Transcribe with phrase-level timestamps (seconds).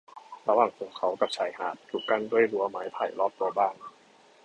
[0.47, 3.75] ระหว่างตัวเขากับชายหาดถูกกั้นด้วยรั้วไม้ไผ่รอบตัวบ้าน